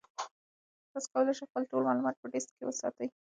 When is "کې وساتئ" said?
2.57-3.07